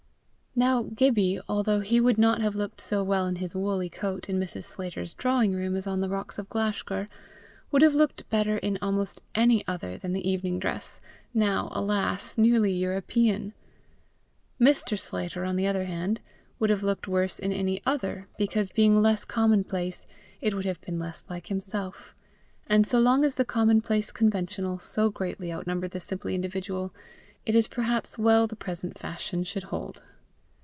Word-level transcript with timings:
Now 0.53 0.83
Gibbie, 0.93 1.39
although 1.47 1.79
he 1.79 2.01
would 2.01 2.17
not 2.17 2.41
have 2.41 2.55
looked 2.57 2.81
so 2.81 3.05
well 3.05 3.25
in 3.25 3.37
his 3.37 3.55
woolly 3.55 3.87
coat 3.89 4.27
in 4.27 4.37
Mrs. 4.37 4.65
Sclater's 4.65 5.13
drawing 5.13 5.53
room 5.53 5.77
as 5.77 5.87
on 5.87 6.01
the 6.01 6.09
rocks 6.09 6.37
of 6.37 6.49
Glashgar, 6.49 7.07
would 7.71 7.81
have 7.81 7.95
looked 7.95 8.29
better 8.29 8.57
in 8.57 8.77
almost 8.81 9.21
any 9.33 9.65
other 9.65 9.97
than 9.97 10.11
the 10.11 10.29
evening 10.29 10.59
dress, 10.59 10.99
now, 11.33 11.69
alas! 11.71 12.37
nearly 12.37 12.73
European. 12.73 13.53
Mr. 14.59 14.99
Sclater, 14.99 15.45
on 15.45 15.55
the 15.55 15.65
other 15.65 15.85
hand, 15.85 16.19
would 16.59 16.69
have 16.69 16.83
looked 16.83 17.07
worse 17.07 17.39
in 17.39 17.53
any 17.53 17.81
other 17.85 18.27
because 18.37 18.69
being 18.71 19.01
less 19.01 19.23
commonplace, 19.23 20.05
it 20.41 20.53
would 20.53 20.65
have 20.65 20.81
been 20.81 20.99
less 20.99 21.23
like 21.29 21.47
himself; 21.47 22.13
and 22.67 22.85
so 22.85 22.99
long 22.99 23.23
as 23.23 23.35
the 23.35 23.45
commonplace 23.45 24.11
conventional 24.11 24.77
so 24.79 25.09
greatly 25.09 25.51
outnumber 25.53 25.87
the 25.87 26.01
simply 26.01 26.35
individual, 26.35 26.93
it 27.45 27.55
is 27.55 27.69
perhaps 27.69 28.17
well 28.17 28.47
the 28.47 28.55
present 28.57 28.97
fashion 28.97 29.45
should 29.45 29.63
hold. 29.63 30.03